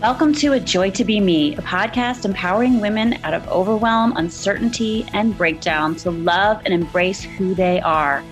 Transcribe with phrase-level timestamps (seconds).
[0.00, 5.04] Welcome to A Joy to Be Me, a podcast empowering women out of overwhelm, uncertainty,
[5.12, 8.22] and breakdown to love and embrace who they are.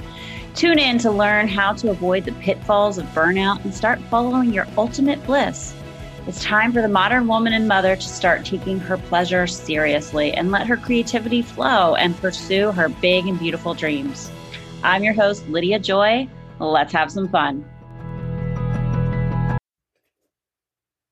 [0.54, 4.68] Tune in to learn how to avoid the pitfalls of burnout and start following your
[4.79, 5.74] ultimate bliss.
[6.29, 10.53] It's time for the modern woman and mother to start taking her pleasure seriously and
[10.53, 14.30] let her creativity flow and pursue her big and beautiful dreams.
[14.85, 16.29] I'm your host, Lydia Joy.
[16.61, 17.69] Let's have some fun.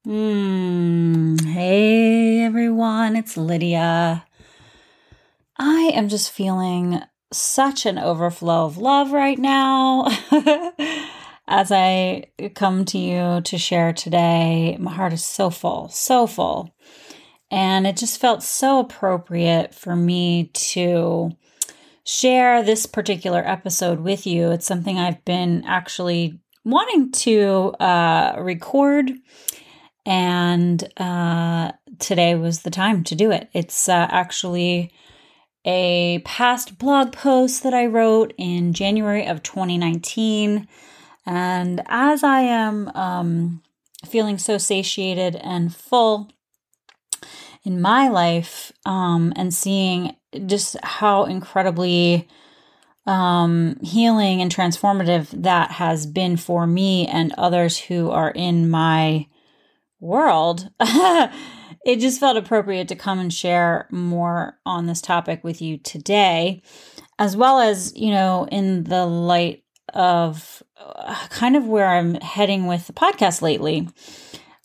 [0.04, 1.36] Hmm.
[1.36, 4.26] Hey everyone, it's Lydia.
[5.56, 7.00] I am just feeling
[7.32, 10.08] such an overflow of love right now.
[11.48, 16.76] As I come to you to share today, my heart is so full, so full.
[17.50, 21.30] And it just felt so appropriate for me to
[22.04, 24.50] share this particular episode with you.
[24.50, 29.10] It's something I've been actually wanting to uh, record
[30.06, 33.48] and uh, today was the time to do it.
[33.52, 34.92] It's uh, actually
[35.64, 40.68] a past blog post that I wrote in January of 2019.
[41.26, 43.62] And as I am um,
[44.04, 46.30] feeling so satiated and full
[47.64, 50.14] in my life um, and seeing
[50.46, 52.28] just how incredibly
[53.06, 59.26] um, healing and transformative that has been for me and others who are in my
[60.04, 65.78] world, it just felt appropriate to come and share more on this topic with you
[65.78, 66.62] today,
[67.18, 72.66] as well as, you know, in the light of uh, kind of where I'm heading
[72.66, 73.88] with the podcast lately.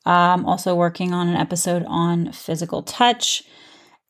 [0.05, 3.43] I'm also working on an episode on physical touch.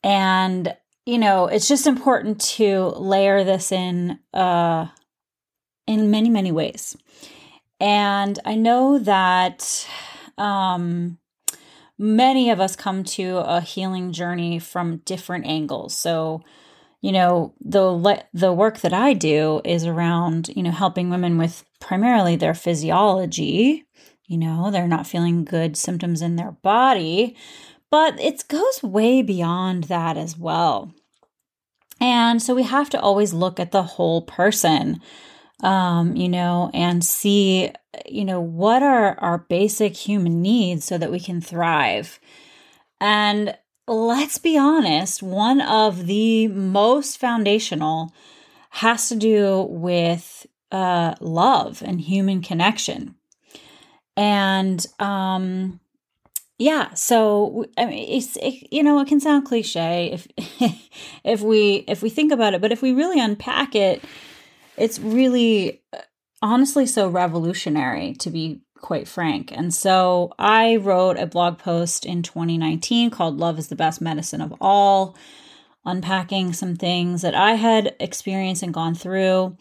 [0.02, 4.86] And, you know, it's just important to layer this in uh,
[5.86, 6.96] in many, many ways.
[7.80, 9.86] And I know that
[10.38, 11.18] um,
[12.00, 15.94] many of us come to a healing journey from different angles.
[15.94, 16.42] So,
[17.02, 21.62] you know, the the work that I do is around, you know, helping women with
[21.78, 23.84] primarily their physiology.
[24.26, 27.36] You know, they're not feeling good symptoms in their body,
[27.90, 30.94] but it goes way beyond that as well.
[32.00, 35.00] And so we have to always look at the whole person
[35.62, 37.70] um, you know, and see,
[38.06, 42.18] you know, what are our basic human needs so that we can thrive.
[43.00, 43.56] And
[43.86, 48.12] let's be honest, one of the most foundational
[48.70, 53.16] has to do with uh, love and human connection.
[54.16, 55.80] And um,
[56.58, 60.28] yeah, so I mean, it's it, you know it can sound cliche if
[61.24, 64.04] if we if we think about it, but if we really unpack it,
[64.80, 65.82] it's really
[66.40, 69.52] honestly so revolutionary to be quite frank.
[69.52, 74.40] And so I wrote a blog post in 2019 called Love is the Best Medicine
[74.40, 75.16] of All,
[75.84, 79.56] unpacking some things that I had experienced and gone through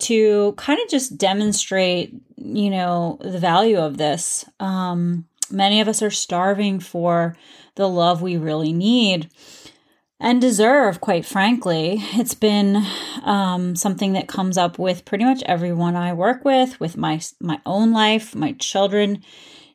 [0.00, 4.44] to kind of just demonstrate, you know, the value of this.
[4.60, 7.36] Um, many of us are starving for
[7.74, 9.28] the love we really need
[10.20, 11.96] and deserve, quite frankly.
[12.12, 12.84] It's been
[13.24, 17.60] um, something that comes up with pretty much everyone I work with, with my my
[17.64, 19.22] own life, my children.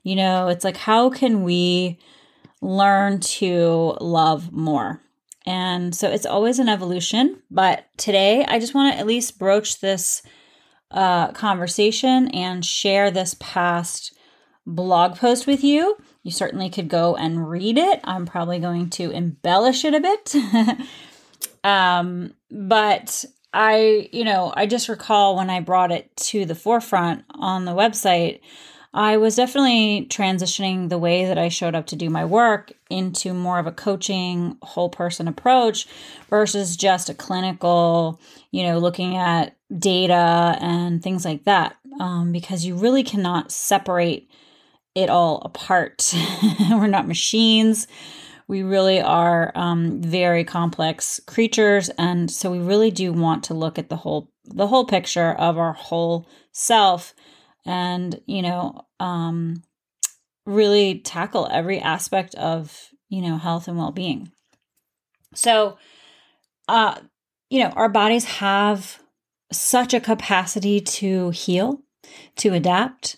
[0.03, 1.99] You know, it's like how can we
[2.61, 5.01] learn to love more?
[5.47, 7.41] And so it's always an evolution.
[7.51, 10.21] But today, I just want to at least broach this
[10.91, 14.15] uh, conversation and share this past
[14.65, 17.99] blog post with you you certainly could go and read it.
[18.03, 20.35] I'm probably going to embellish it a bit.
[21.63, 27.25] um, but I, you know, I just recall when I brought it to the forefront
[27.29, 28.39] on the website,
[28.91, 33.31] I was definitely transitioning the way that I showed up to do my work into
[33.35, 35.87] more of a coaching, whole person approach
[36.31, 38.19] versus just a clinical,
[38.49, 41.75] you know, looking at data and things like that.
[41.99, 44.27] Um, because you really cannot separate
[44.95, 46.13] it all apart.
[46.69, 47.87] We're not machines.
[48.47, 53.77] We really are um, very complex creatures, and so we really do want to look
[53.77, 57.13] at the whole the whole picture of our whole self,
[57.65, 59.63] and you know, um,
[60.45, 64.31] really tackle every aspect of you know health and well being.
[65.33, 65.77] So,
[66.67, 66.99] uh,
[67.49, 68.99] you know, our bodies have
[69.51, 71.81] such a capacity to heal,
[72.37, 73.17] to adapt,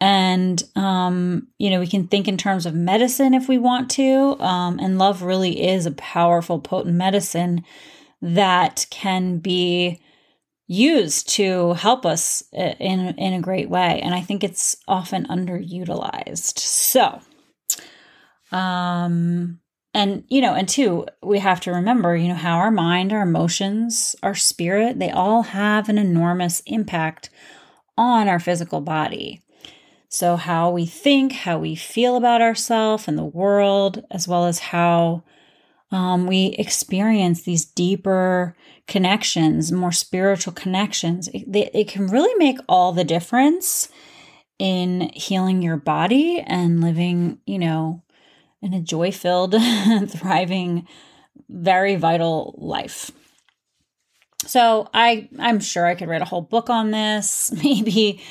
[0.00, 4.36] and um, you know we can think in terms of medicine if we want to
[4.40, 7.64] um, and love really is a powerful potent medicine
[8.22, 10.00] that can be
[10.68, 15.26] used to help us uh, in in a great way and i think it's often
[15.26, 17.20] underutilized so
[18.52, 19.60] Um,
[19.94, 23.22] and, you know, and two, we have to remember, you know, how our mind, our
[23.22, 27.30] emotions, our spirit, they all have an enormous impact
[27.96, 29.42] on our physical body.
[30.08, 34.58] So, how we think, how we feel about ourselves and the world, as well as
[34.58, 35.24] how
[35.90, 38.56] um, we experience these deeper
[38.86, 43.88] connections, more spiritual connections, it, it can really make all the difference
[44.58, 48.02] in healing your body and living, you know,
[48.62, 49.54] in a joy filled,
[50.08, 50.86] thriving,
[51.48, 53.10] very vital life.
[54.46, 57.50] So I I'm sure I could write a whole book on this.
[57.62, 58.22] Maybe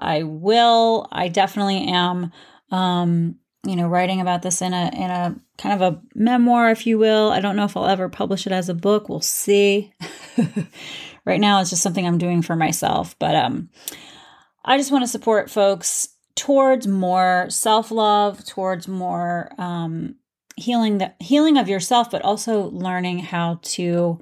[0.00, 1.06] I will.
[1.12, 2.32] I definitely am
[2.70, 6.86] um, you know, writing about this in a in a kind of a memoir, if
[6.86, 7.30] you will.
[7.30, 9.08] I don't know if I'll ever publish it as a book.
[9.08, 9.92] We'll see.
[11.24, 13.18] right now it's just something I'm doing for myself.
[13.18, 13.68] But um
[14.64, 20.16] I just want to support folks towards more self-love, towards more um
[20.56, 24.20] healing the healing of yourself, but also learning how to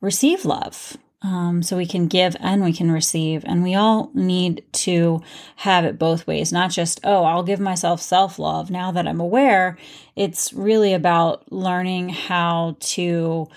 [0.00, 3.44] receive love um, so we can give and we can receive.
[3.46, 5.22] And we all need to
[5.56, 9.20] have it both ways, not just, oh, I'll give myself self love now that I'm
[9.20, 9.78] aware.
[10.14, 13.48] It's really about learning how to,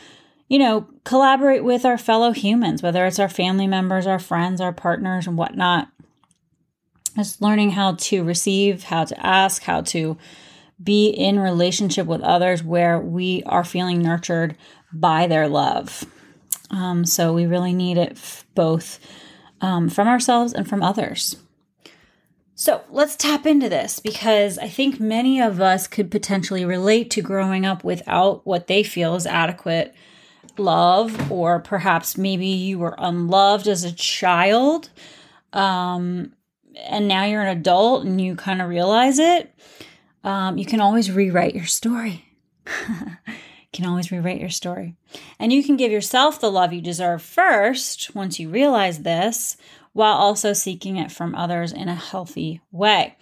[0.48, 4.74] you know, collaborate with our fellow humans, whether it's our family members, our friends, our
[4.74, 5.90] partners, and whatnot.
[7.18, 10.18] Just learning how to receive, how to ask, how to
[10.82, 14.56] be in relationship with others where we are feeling nurtured
[14.94, 16.06] by their love.
[16.70, 19.00] Um, so we really need it f- both
[19.62, 21.38] um, from ourselves and from others.
[22.56, 27.22] So let's tap into this because I think many of us could potentially relate to
[27.22, 29.94] growing up without what they feel is adequate
[30.58, 34.90] love, or perhaps maybe you were unloved as a child.
[35.54, 36.34] Um,
[36.76, 39.54] and now you're an adult and you kind of realize it.
[40.24, 42.26] Um, you can always rewrite your story.
[43.74, 44.96] can always rewrite your story.
[45.40, 49.58] And you can give yourself the love you deserve first once you realize this,
[49.94, 53.18] while also seeking it from others in a healthy way.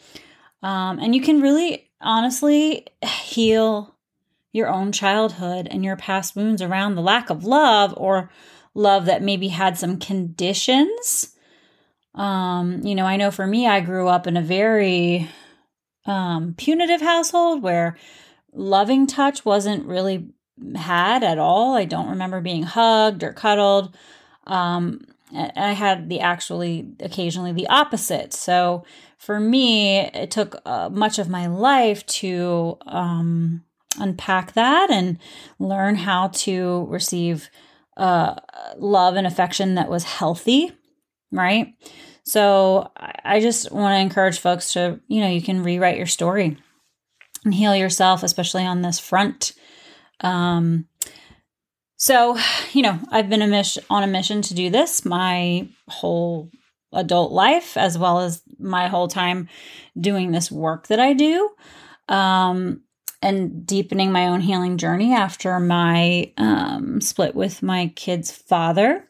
[0.62, 3.96] Um, and you can really honestly heal
[4.52, 8.30] your own childhood and your past wounds around the lack of love or
[8.74, 11.36] love that maybe had some conditions.
[12.14, 15.30] Um, you know, I know for me, I grew up in a very
[16.06, 17.98] um, punitive household where
[18.56, 20.30] loving touch wasn't really
[20.76, 21.76] had at all.
[21.76, 23.96] I don't remember being hugged or cuddled.
[24.48, 25.02] Um,
[25.34, 28.34] I had the actually occasionally the opposite.
[28.34, 28.86] So
[29.18, 33.64] for me, it took uh, much of my life to um,
[34.00, 35.18] unpack that and
[35.60, 37.50] learn how to receive
[37.98, 38.36] uh,
[38.78, 40.72] love and affection that was healthy,
[41.32, 41.74] right?
[42.24, 46.58] So I just want to encourage folks to, you know, you can rewrite your story
[47.46, 49.54] and heal yourself, especially on this front.
[50.20, 50.88] Um,
[51.98, 52.38] so,
[52.74, 56.52] you know, I've been a on a mission to do this my whole
[56.92, 59.48] adult life, as well as my whole time
[60.00, 61.50] doing this work that I do,
[62.10, 62.82] um,
[63.22, 69.08] and deepening my own healing journey after my um, split with my kid's father.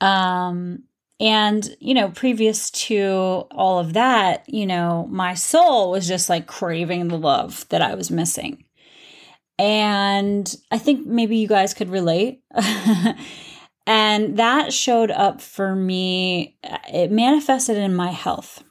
[0.00, 0.84] Um,
[1.20, 6.46] and, you know, previous to all of that, you know, my soul was just like
[6.46, 8.64] craving the love that I was missing.
[9.58, 12.42] And I think maybe you guys could relate.
[13.86, 16.56] and that showed up for me.
[16.62, 18.62] Uh, it manifested in my health.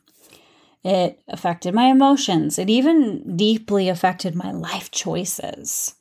[0.85, 2.57] It affected my emotions.
[2.57, 5.95] It even deeply affected my life choices.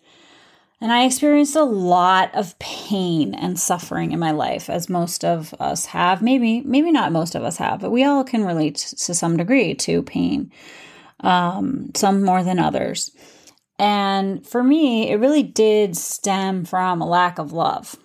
[0.81, 5.55] And I experienced a lot of pain and suffering in my life, as most of
[5.59, 6.21] us have.
[6.21, 9.75] Maybe, maybe not most of us have, but we all can relate to some degree
[9.75, 10.53] to pain,
[11.21, 13.11] um, some more than others.
[13.79, 17.97] And for me, it really did stem from a lack of love.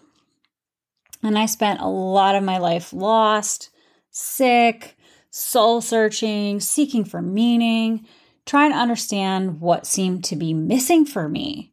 [1.23, 3.69] And I spent a lot of my life lost,
[4.11, 4.97] sick,
[5.29, 8.05] soul searching, seeking for meaning,
[8.45, 11.70] trying to understand what seemed to be missing for me.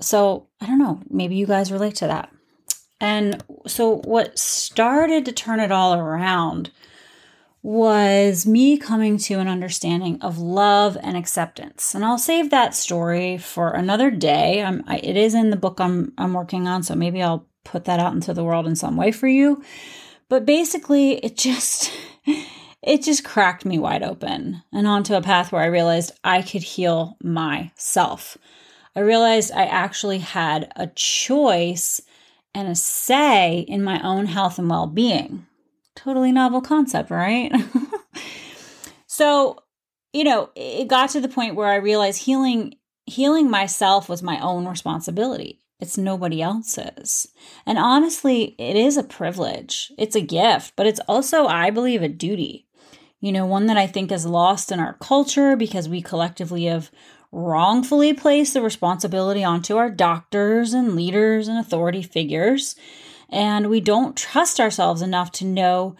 [0.00, 2.30] So I don't know, maybe you guys relate to that.
[3.00, 6.70] And so, what started to turn it all around
[7.62, 11.94] was me coming to an understanding of love and acceptance.
[11.94, 14.62] And I'll save that story for another day.
[14.62, 18.00] I, it is in the book I'm, I'm working on, so maybe I'll put that
[18.00, 19.62] out into the world in some way for you.
[20.28, 21.90] But basically, it just.
[22.82, 26.62] It just cracked me wide open and onto a path where I realized I could
[26.62, 28.38] heal myself.
[28.96, 32.00] I realized I actually had a choice
[32.54, 35.46] and a say in my own health and well being
[35.94, 37.52] totally novel concept, right?
[39.06, 39.58] so
[40.12, 42.74] you know, it got to the point where I realized healing
[43.06, 45.60] healing myself was my own responsibility.
[45.80, 47.28] It's nobody else's.
[47.64, 49.90] And honestly, it is a privilege.
[49.98, 52.66] It's a gift, but it's also, I believe, a duty.
[53.20, 56.90] You know, one that I think is lost in our culture because we collectively have
[57.32, 62.76] wrongfully place the responsibility onto our doctors and leaders and authority figures.
[63.28, 65.96] And we don't trust ourselves enough to know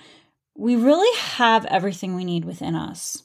[0.57, 3.23] we really have everything we need within us.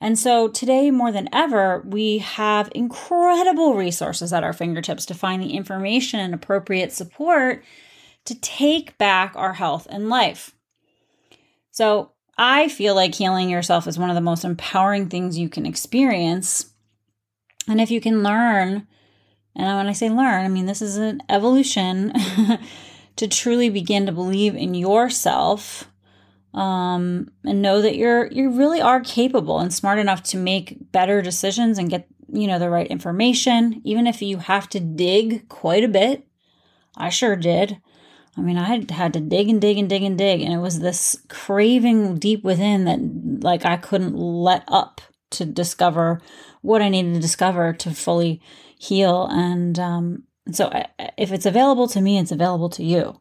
[0.00, 5.42] And so today, more than ever, we have incredible resources at our fingertips to find
[5.42, 7.62] the information and appropriate support
[8.24, 10.54] to take back our health and life.
[11.70, 15.66] So I feel like healing yourself is one of the most empowering things you can
[15.66, 16.69] experience.
[17.68, 18.86] And if you can learn,
[19.56, 22.12] and when I say learn, I mean this is an evolution
[23.16, 25.90] to truly begin to believe in yourself
[26.54, 31.22] um, and know that you're you really are capable and smart enough to make better
[31.22, 35.84] decisions and get you know the right information even if you have to dig quite
[35.84, 36.26] a bit.
[36.96, 37.80] I sure did.
[38.36, 40.58] I mean i had, had to dig and dig and dig and dig and it
[40.58, 45.00] was this craving deep within that like i couldn't let up
[45.30, 46.20] to discover
[46.62, 48.40] what i needed to discover to fully
[48.78, 50.86] heal and um so I,
[51.16, 53.20] if it's available to me it's available to you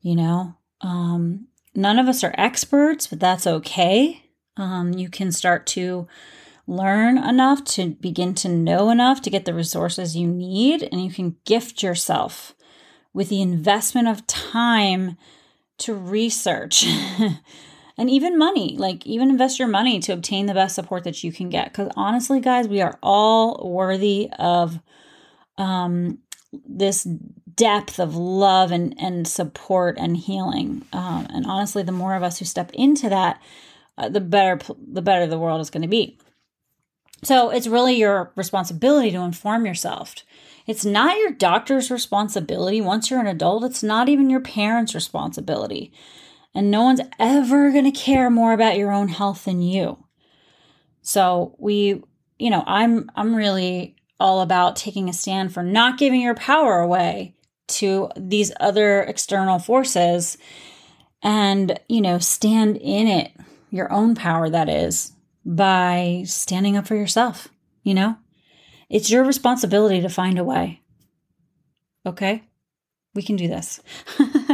[0.00, 4.22] you know um None of us are experts, but that's okay.
[4.56, 6.08] Um, you can start to
[6.66, 11.10] learn enough to begin to know enough to get the resources you need, and you
[11.10, 12.54] can gift yourself
[13.12, 15.18] with the investment of time
[15.78, 16.86] to research
[17.98, 18.76] and even money.
[18.76, 21.72] Like, even invest your money to obtain the best support that you can get.
[21.72, 24.78] Because honestly, guys, we are all worthy of
[25.58, 26.18] um,
[26.52, 27.06] this
[27.54, 30.84] depth of love and, and support and healing.
[30.92, 33.40] Um, and honestly, the more of us who step into that,
[33.98, 36.18] uh, the better the better the world is going to be.
[37.22, 40.14] So it's really your responsibility to inform yourself.
[40.66, 42.80] It's not your doctor's responsibility.
[42.80, 45.92] Once you're an adult, it's not even your parents' responsibility.
[46.56, 50.02] And no one's ever going to care more about your own health than you.
[51.02, 52.02] So we,
[52.38, 56.80] you know, I'm I'm really all about taking a stand for not giving your power
[56.80, 57.34] away
[57.68, 60.38] to these other external forces
[61.22, 63.32] and, you know, stand in it,
[63.70, 65.12] your own power, that is,
[65.44, 67.48] by standing up for yourself,
[67.82, 68.16] you know?
[68.88, 70.80] It's your responsibility to find a way.
[72.06, 72.44] Okay?
[73.14, 73.80] We can do this.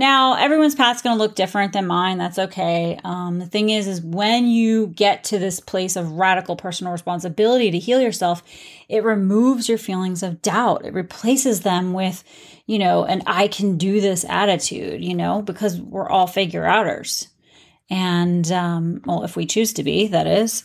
[0.00, 2.16] Now, everyone's path's going to look different than mine.
[2.16, 2.98] That's okay.
[3.04, 7.70] Um, the thing is, is when you get to this place of radical personal responsibility
[7.70, 8.42] to heal yourself,
[8.88, 10.86] it removes your feelings of doubt.
[10.86, 12.24] It replaces them with,
[12.64, 17.28] you know, an I can do this attitude, you know, because we're all figure outers.
[17.90, 20.64] And, um, well, if we choose to be, that is.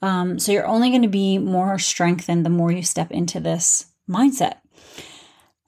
[0.00, 3.84] Um, so you're only going to be more strengthened the more you step into this
[4.08, 4.59] mindset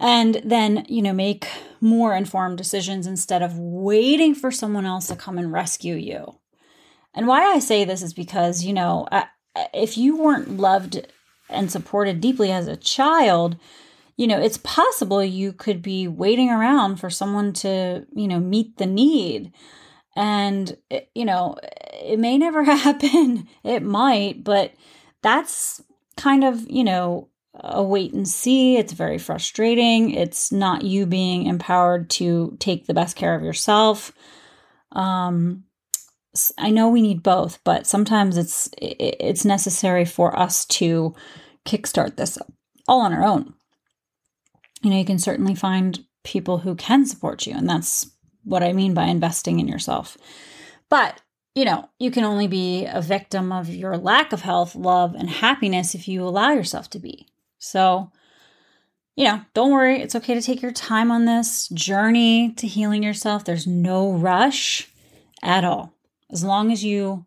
[0.02, 1.48] and then you know make
[1.80, 6.38] more informed decisions instead of waiting for someone else to come and rescue you.
[7.14, 9.06] And why i say this is because you know
[9.72, 11.06] if you weren't loved
[11.48, 13.56] and supported deeply as a child
[14.16, 18.76] you know it's possible you could be waiting around for someone to you know meet
[18.76, 19.52] the need.
[20.14, 23.48] And eh, you know it may never happen.
[23.64, 24.74] It might but
[25.22, 25.82] that's
[26.16, 28.76] kind of you know a wait and see.
[28.76, 30.10] It's very frustrating.
[30.10, 34.12] It's not you being empowered to take the best care of yourself.
[34.92, 35.64] Um,
[36.56, 41.14] I know we need both, but sometimes it's it's necessary for us to
[41.66, 42.38] kickstart this
[42.88, 43.54] all on our own.
[44.82, 48.10] You know, you can certainly find people who can support you, and that's
[48.44, 50.16] what I mean by investing in yourself.
[50.88, 51.20] But
[51.54, 55.28] you know, you can only be a victim of your lack of health, love, and
[55.28, 57.26] happiness if you allow yourself to be.
[57.62, 58.10] So,
[59.14, 60.02] you know, don't worry.
[60.02, 63.44] It's okay to take your time on this journey to healing yourself.
[63.44, 64.90] There's no rush
[65.42, 65.94] at all.
[66.32, 67.24] As long as you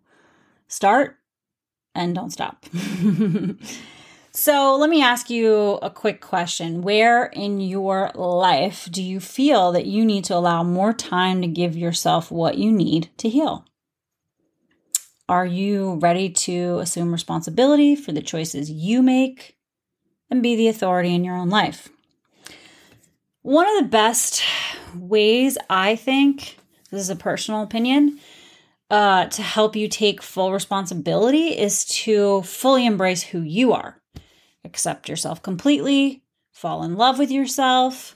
[0.67, 1.17] start
[1.93, 2.65] and don't stop.
[4.31, 6.81] so, let me ask you a quick question.
[6.81, 11.47] Where in your life do you feel that you need to allow more time to
[11.47, 13.65] give yourself what you need to heal?
[15.29, 19.55] Are you ready to assume responsibility for the choices you make?
[20.29, 21.89] And be the authority in your own life.
[23.41, 24.43] One of the best
[24.95, 26.57] ways, I think,
[26.89, 28.19] this is a personal opinion,
[28.89, 34.01] uh, to help you take full responsibility is to fully embrace who you are,
[34.63, 38.15] accept yourself completely, fall in love with yourself.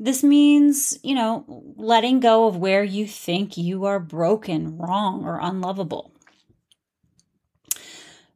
[0.00, 1.44] This means, you know,
[1.76, 6.12] letting go of where you think you are broken, wrong, or unlovable.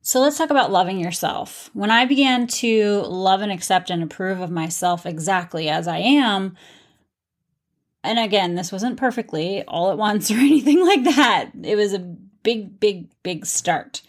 [0.05, 1.71] So let's talk about loving yourself.
[1.75, 6.57] When I began to love and accept and approve of myself exactly as I am,
[8.03, 11.51] and again, this wasn't perfectly all at once or anything like that.
[11.63, 14.03] It was a big, big, big start.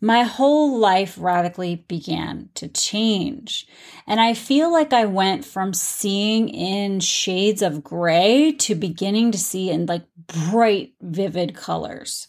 [0.00, 3.66] My whole life radically began to change.
[4.06, 9.38] And I feel like I went from seeing in shades of gray to beginning to
[9.38, 12.28] see in like bright, vivid colors.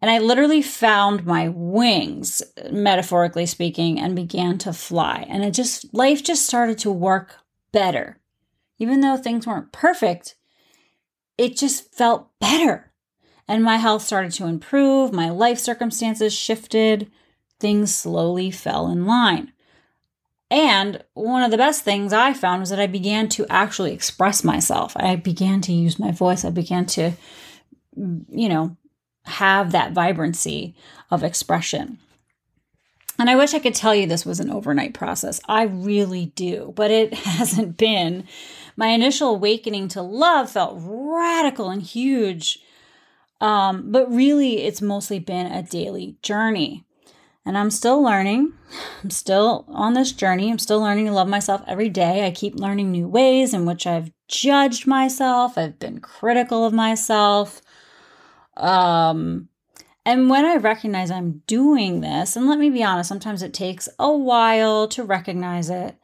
[0.00, 2.40] And I literally found my wings,
[2.70, 5.26] metaphorically speaking, and began to fly.
[5.28, 7.36] And it just, life just started to work
[7.72, 8.18] better.
[8.78, 10.36] Even though things weren't perfect,
[11.36, 12.92] it just felt better.
[13.48, 17.10] And my health started to improve, my life circumstances shifted,
[17.58, 19.52] things slowly fell in line.
[20.50, 24.44] And one of the best things I found was that I began to actually express
[24.44, 24.96] myself.
[24.96, 26.44] I began to use my voice.
[26.44, 27.12] I began to,
[27.96, 28.76] you know,
[29.28, 30.74] have that vibrancy
[31.10, 31.98] of expression.
[33.18, 35.40] And I wish I could tell you this was an overnight process.
[35.48, 38.24] I really do, but it hasn't been.
[38.76, 42.60] My initial awakening to love felt radical and huge.
[43.40, 46.84] Um, but really, it's mostly been a daily journey.
[47.44, 48.52] And I'm still learning.
[49.02, 50.50] I'm still on this journey.
[50.50, 52.26] I'm still learning to love myself every day.
[52.26, 55.56] I keep learning new ways in which I've judged myself.
[55.56, 57.62] I've been critical of myself.
[58.58, 59.48] Um,
[60.04, 63.88] and when I recognize I'm doing this, and let me be honest, sometimes it takes
[63.98, 65.96] a while to recognize it.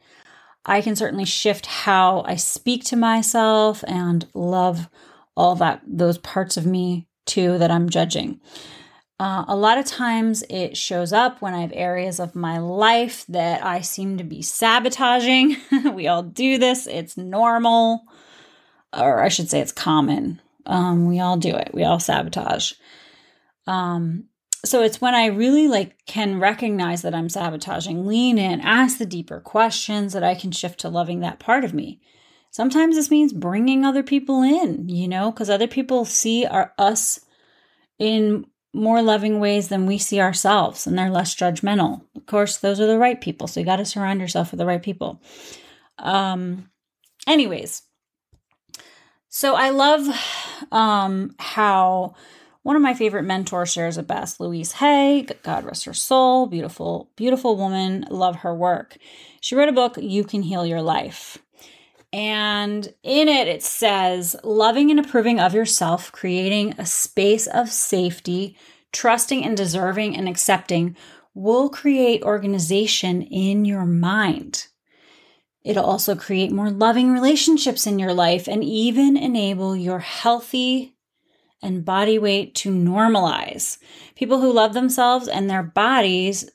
[0.65, 4.89] I can certainly shift how I speak to myself and love
[5.37, 8.39] all that those parts of me too that I'm judging.
[9.19, 13.25] Uh, a lot of times it shows up when I have areas of my life
[13.29, 15.57] that I seem to be sabotaging.
[15.93, 18.03] we all do this, it's normal,
[18.91, 20.41] or I should say it's common.
[20.65, 21.71] Um, we all do it.
[21.73, 22.73] We all sabotage.
[23.67, 24.25] Um,
[24.63, 29.05] so it's when I really like can recognize that I'm sabotaging, lean in, ask the
[29.05, 32.01] deeper questions that I can shift to loving that part of me.
[32.49, 37.19] Sometimes this means bringing other people in, you know, because other people see our us
[37.99, 42.01] in more loving ways than we see ourselves, and they're less judgmental.
[42.15, 44.65] Of course, those are the right people, so you got to surround yourself with the
[44.65, 45.21] right people.
[45.97, 46.69] Um,
[47.27, 47.83] anyways,
[49.35, 50.07] so I love
[50.71, 52.15] um, how
[52.63, 54.39] one of my favorite mentors shares it best.
[54.39, 58.05] Louise Hay, God rest her soul, beautiful, beautiful woman.
[58.09, 58.95] Love her work.
[59.41, 61.37] She wrote a book, You Can Heal Your Life.
[62.13, 68.55] And in it, it says, loving and approving of yourself, creating a space of safety,
[68.93, 70.95] trusting and deserving and accepting
[71.33, 74.67] will create organization in your mind.
[75.65, 80.95] It'll also create more loving relationships in your life and even enable your healthy
[81.59, 83.79] and body weight to normalize.
[84.15, 86.47] People who love themselves and their bodies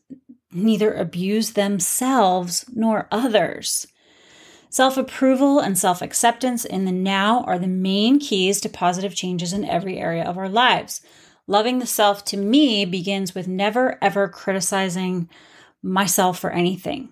[0.52, 3.88] neither abuse themselves nor others.
[4.68, 9.52] Self approval and self acceptance in the now are the main keys to positive changes
[9.52, 11.00] in every area of our lives.
[11.48, 15.28] Loving the self to me begins with never ever criticizing
[15.82, 17.08] myself for anything.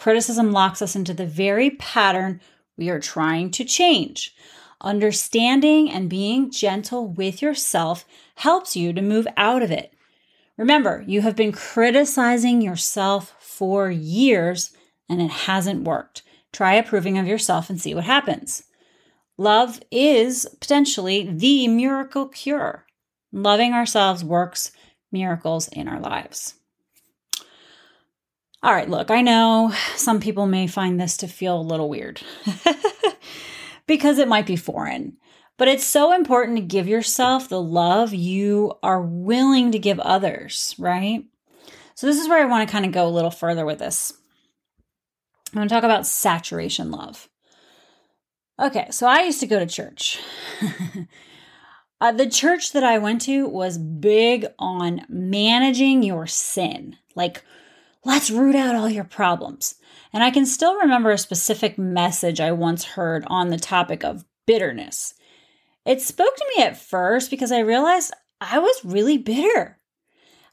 [0.00, 2.40] Criticism locks us into the very pattern
[2.78, 4.34] we are trying to change.
[4.80, 9.92] Understanding and being gentle with yourself helps you to move out of it.
[10.56, 14.70] Remember, you have been criticizing yourself for years
[15.10, 16.22] and it hasn't worked.
[16.50, 18.62] Try approving of yourself and see what happens.
[19.36, 22.86] Love is potentially the miracle cure.
[23.32, 24.72] Loving ourselves works
[25.12, 26.54] miracles in our lives.
[28.62, 32.20] All right, look, I know some people may find this to feel a little weird
[33.86, 35.16] because it might be foreign,
[35.56, 40.74] but it's so important to give yourself the love you are willing to give others,
[40.78, 41.24] right?
[41.94, 44.12] So, this is where I want to kind of go a little further with this.
[45.54, 47.30] I want to talk about saturation love.
[48.58, 50.18] Okay, so I used to go to church.
[52.00, 56.96] uh, the church that I went to was big on managing your sin.
[57.14, 57.42] Like,
[58.04, 59.74] Let's root out all your problems.
[60.12, 64.24] And I can still remember a specific message I once heard on the topic of
[64.46, 65.14] bitterness.
[65.84, 69.78] It spoke to me at first because I realized I was really bitter.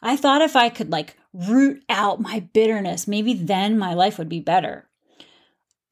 [0.01, 4.29] I thought if I could like root out my bitterness, maybe then my life would
[4.29, 4.89] be better.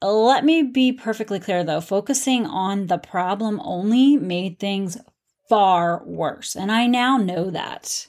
[0.02, 4.98] Let me be perfectly clear though, focusing on the problem only made things
[5.48, 6.54] far worse.
[6.54, 8.06] And I now know that.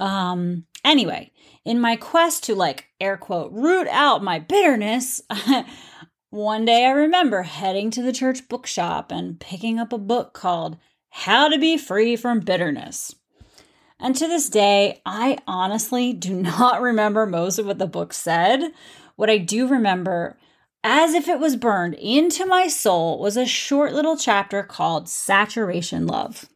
[0.00, 1.30] Um, anyway,
[1.68, 5.20] in my quest to like air quote root out my bitterness,
[6.30, 10.78] one day I remember heading to the church bookshop and picking up a book called
[11.10, 13.14] How to Be Free from Bitterness.
[14.00, 18.72] And to this day, I honestly do not remember most of what the book said.
[19.16, 20.38] What I do remember,
[20.82, 26.06] as if it was burned into my soul, was a short little chapter called Saturation
[26.06, 26.48] Love.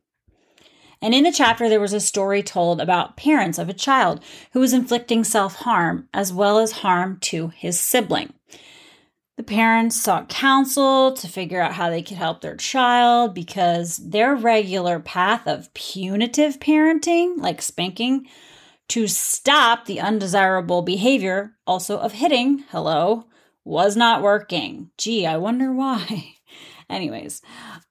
[1.03, 4.61] And in the chapter, there was a story told about parents of a child who
[4.61, 8.33] was inflicting self harm as well as harm to his sibling.
[9.37, 14.37] The parents sought counsel to figure out how they could help their child because their
[14.37, 18.29] regular path of punitive parenting, like spanking,
[18.88, 23.27] to stop the undesirable behavior, also of hitting, hello,
[23.65, 24.91] was not working.
[24.99, 26.35] Gee, I wonder why.
[26.91, 27.41] Anyways,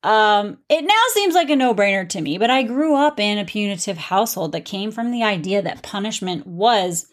[0.03, 3.37] um, it now seems like a no brainer to me, but I grew up in
[3.37, 7.07] a punitive household that came from the idea that punishment was,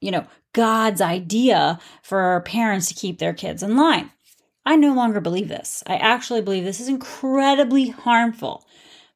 [0.00, 4.10] you know, God's idea for parents to keep their kids in line.
[4.64, 5.82] I no longer believe this.
[5.86, 8.66] I actually believe this is incredibly harmful,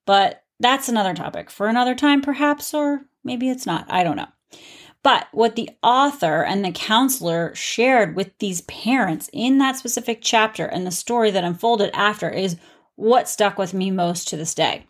[0.07, 3.87] but that's another topic for another time, perhaps, or maybe it's not.
[3.89, 4.29] I don't know.
[5.03, 10.65] But what the author and the counselor shared with these parents in that specific chapter
[10.65, 12.57] and the story that unfolded after is
[12.97, 14.87] what stuck with me most to this day.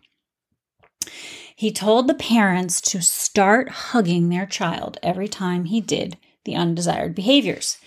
[1.55, 7.15] He told the parents to start hugging their child every time he did the undesired
[7.15, 7.77] behaviors,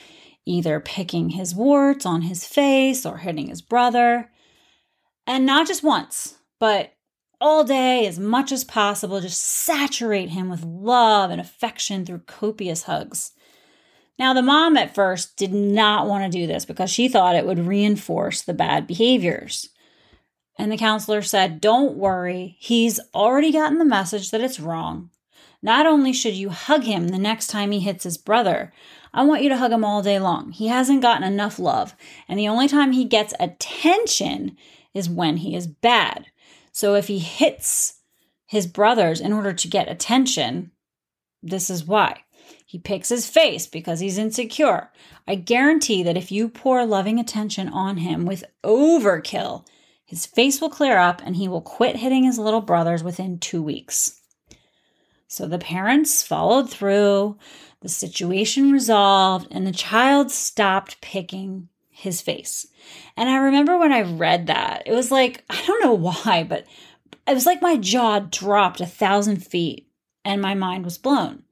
[0.46, 4.31] either picking his warts on his face or hitting his brother.
[5.26, 6.94] And not just once, but
[7.40, 12.85] all day as much as possible, just saturate him with love and affection through copious
[12.85, 13.33] hugs.
[14.18, 17.44] Now, the mom at first did not want to do this because she thought it
[17.44, 19.68] would reinforce the bad behaviors.
[20.59, 25.11] And the counselor said, Don't worry, he's already gotten the message that it's wrong.
[25.62, 28.73] Not only should you hug him the next time he hits his brother,
[29.12, 30.53] I want you to hug him all day long.
[30.53, 31.95] He hasn't gotten enough love,
[32.29, 34.57] and the only time he gets attention
[34.95, 36.27] is when he is bad.
[36.73, 38.01] So if he hits
[38.47, 40.71] his brothers in order to get attention,
[41.42, 42.23] this is why.
[42.64, 44.90] He picks his face because he's insecure.
[45.27, 49.66] I guarantee that if you pour loving attention on him with overkill,
[50.07, 53.62] his face will clear up and he will quit hitting his little brothers within two
[53.62, 54.21] weeks.
[55.29, 57.37] So the parents followed through,
[57.81, 62.69] the situation resolved, and the child stopped picking his face.
[63.16, 66.66] And I remember when I read that, it was like, I don't know why, but
[67.27, 69.88] it was like my jaw dropped a thousand feet
[70.25, 71.42] and my mind was blown.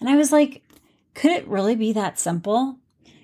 [0.00, 0.62] And I was like,
[1.14, 2.78] could it really be that simple?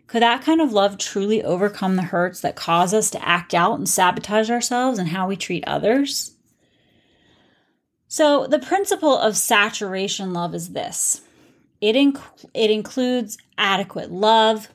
[0.07, 3.79] Could that kind of love truly overcome the hurts that cause us to act out
[3.79, 6.35] and sabotage ourselves and how we treat others?
[8.07, 11.23] So, the principle of saturation love is this
[11.81, 14.69] it, inc- it includes adequate love,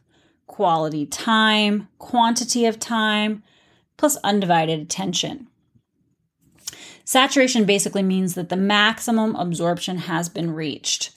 [0.47, 3.43] quality time, quantity of time,
[3.97, 5.47] plus undivided attention.
[7.05, 11.11] Saturation basically means that the maximum absorption has been reached.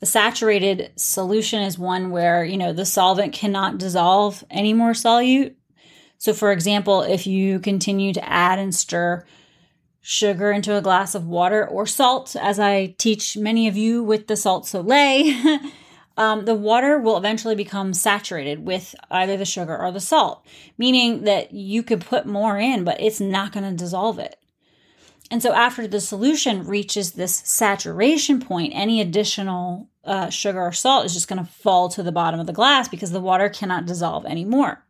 [0.00, 5.54] A saturated solution is one where, you know, the solvent cannot dissolve any more solute.
[6.18, 9.24] So for example, if you continue to add and stir
[10.00, 14.28] sugar into a glass of water or salt, as I teach many of you with
[14.28, 14.90] the salt sole,
[16.16, 21.24] um, the water will eventually become saturated with either the sugar or the salt, meaning
[21.24, 24.36] that you could put more in, but it's not going to dissolve it.
[25.30, 31.04] And so, after the solution reaches this saturation point, any additional uh, sugar or salt
[31.04, 33.84] is just going to fall to the bottom of the glass because the water cannot
[33.84, 34.82] dissolve anymore.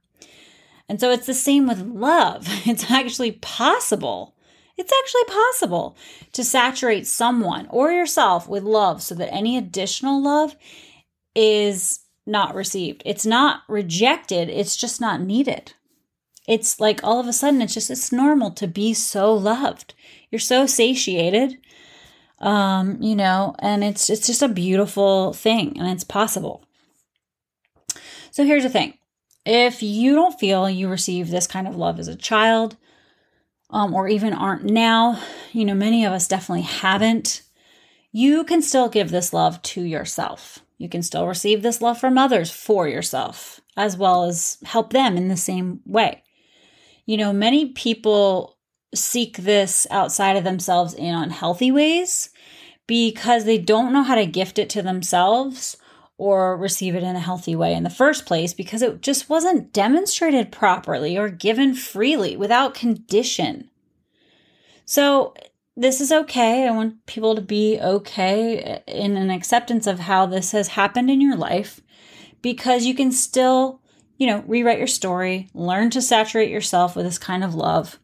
[0.88, 2.46] And so, it's the same with love.
[2.66, 4.35] It's actually possible.
[4.77, 5.96] It's actually possible
[6.33, 10.55] to saturate someone or yourself with love so that any additional love
[11.35, 13.03] is not received.
[13.05, 15.72] It's not rejected, it's just not needed.
[16.48, 19.94] It's like all of a sudden it's just it's normal to be so loved.
[20.30, 21.58] You're so satiated.
[22.40, 26.64] Um, you know, and it's it's just a beautiful thing and it's possible.
[28.30, 28.94] So here's the thing.
[29.44, 32.76] If you don't feel you receive this kind of love as a child,
[33.70, 35.20] um, or even aren't now,
[35.52, 37.42] you know, many of us definitely haven't,
[38.12, 40.61] you can still give this love to yourself.
[40.78, 45.16] You can still receive this love from others for yourself, as well as help them
[45.16, 46.22] in the same way.
[47.09, 48.59] You know, many people
[48.94, 52.29] seek this outside of themselves in unhealthy ways
[52.87, 55.79] because they don't know how to gift it to themselves
[56.18, 59.73] or receive it in a healthy way in the first place because it just wasn't
[59.73, 63.71] demonstrated properly or given freely without condition.
[64.85, 65.33] So,
[65.79, 66.68] this is okay.
[66.68, 71.23] I want people to be okay in an acceptance of how this has happened in
[71.23, 71.81] your life
[72.42, 73.81] because you can still,
[74.18, 77.98] you know, rewrite your story, learn to saturate yourself with this kind of love,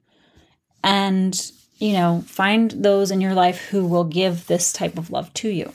[0.83, 5.35] and you know, find those in your life who will give this type of love
[5.35, 5.73] to you.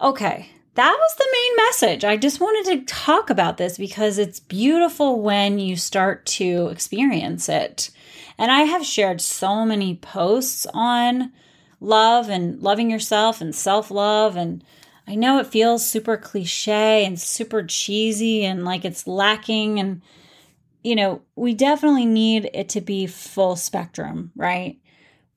[0.00, 2.04] Okay, that was the main message.
[2.04, 7.48] I just wanted to talk about this because it's beautiful when you start to experience
[7.48, 7.90] it.
[8.38, 11.30] And I have shared so many posts on
[11.78, 14.34] love and loving yourself and self love.
[14.34, 14.64] And
[15.06, 19.80] I know it feels super cliche and super cheesy and like it's lacking.
[19.80, 20.02] And,
[20.82, 24.78] you know, we definitely need it to be full spectrum, right?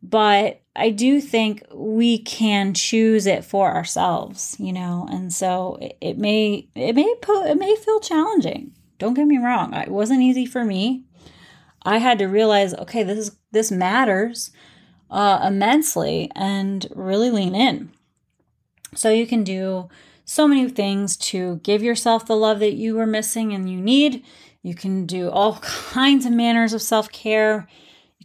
[0.03, 5.97] But I do think we can choose it for ourselves, you know, and so it,
[5.99, 8.71] it may it may put it may feel challenging.
[8.99, 11.05] Don't get me wrong; it wasn't easy for me.
[11.83, 14.51] I had to realize, okay, this is this matters
[15.09, 17.91] uh, immensely, and really lean in.
[18.95, 19.89] So you can do
[20.23, 24.23] so many things to give yourself the love that you were missing and you need.
[24.63, 27.67] You can do all kinds of manners of self care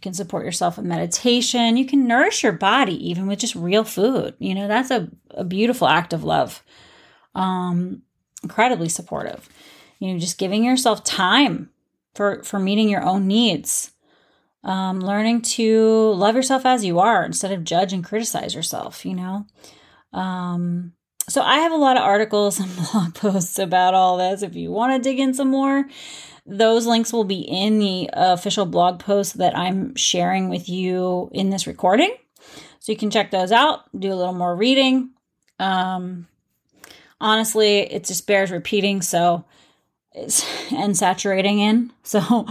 [0.01, 1.77] you can support yourself with meditation.
[1.77, 4.33] You can nourish your body even with just real food.
[4.39, 6.63] You know, that's a, a beautiful act of love.
[7.35, 8.01] Um,
[8.41, 9.47] incredibly supportive.
[9.99, 11.69] You know, just giving yourself time
[12.15, 13.91] for for meeting your own needs.
[14.63, 19.13] Um, learning to love yourself as you are instead of judge and criticize yourself, you
[19.13, 19.45] know.
[20.13, 20.93] Um,
[21.29, 24.71] so I have a lot of articles and blog posts about all this if you
[24.71, 25.85] want to dig in some more.
[26.45, 31.49] Those links will be in the official blog post that I'm sharing with you in
[31.49, 32.13] this recording.
[32.79, 35.11] So you can check those out, do a little more reading.
[35.59, 36.27] Um,
[37.19, 39.03] honestly, it just bears repeating.
[39.03, 39.45] So
[40.13, 41.93] it's and saturating in.
[42.03, 42.47] So,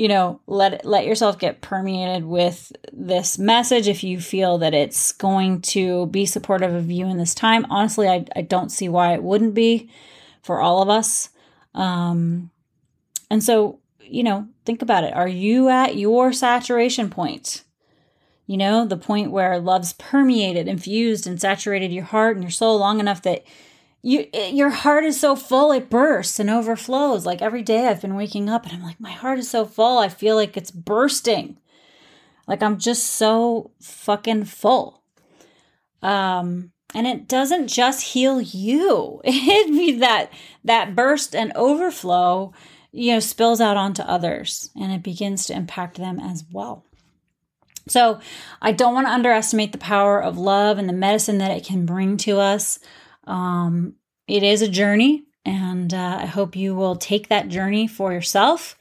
[0.00, 5.12] you know, let let yourself get permeated with this message if you feel that it's
[5.12, 7.66] going to be supportive of you in this time.
[7.68, 9.90] Honestly, I, I don't see why it wouldn't be
[10.42, 11.28] for all of us.
[11.74, 12.50] Um,
[13.30, 15.12] and so, you know, think about it.
[15.12, 17.64] Are you at your saturation point?
[18.46, 22.78] You know, the point where love's permeated, infused, and saturated your heart and your soul
[22.78, 23.44] long enough that
[24.02, 27.26] you your heart is so full it bursts and overflows.
[27.26, 29.98] Like every day I've been waking up and I'm like, my heart is so full.
[29.98, 31.58] I feel like it's bursting.
[32.46, 35.02] Like I'm just so fucking full.
[36.02, 39.20] Um, and it doesn't just heal you.
[39.24, 40.32] It that
[40.64, 42.52] that burst and overflow
[42.92, 46.84] you know, spills out onto others and it begins to impact them as well.
[47.88, 48.20] So,
[48.60, 51.86] I don't want to underestimate the power of love and the medicine that it can
[51.86, 52.78] bring to us.
[53.30, 53.94] Um,
[54.26, 58.76] it is a journey, and uh, I hope you will take that journey for yourself.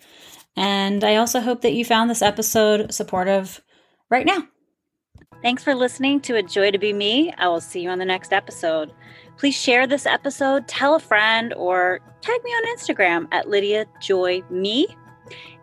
[0.55, 3.61] And I also hope that you found this episode supportive
[4.09, 4.47] right now.
[5.43, 7.31] Thanks for listening to A Joy to Be Me.
[7.37, 8.91] I will see you on the next episode.
[9.37, 14.41] Please share this episode, tell a friend, or tag me on Instagram at Lydia Joy
[14.49, 14.87] Me.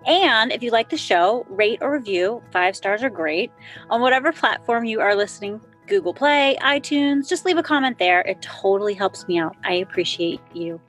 [0.07, 2.40] And if you like the show, rate or review.
[2.53, 3.51] Five stars are great.
[3.90, 8.20] On whatever platform you are listening Google Play, iTunes, just leave a comment there.
[8.22, 9.57] It totally helps me out.
[9.64, 10.81] I appreciate you.